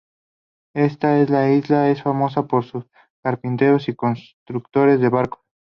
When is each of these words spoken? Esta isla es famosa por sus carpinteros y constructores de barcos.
Esta 0.73 1.21
isla 1.21 1.87
es 1.91 2.01
famosa 2.01 2.47
por 2.47 2.63
sus 2.65 2.85
carpinteros 3.23 3.87
y 3.87 3.93
constructores 3.95 4.99
de 4.99 5.09
barcos. 5.09 5.43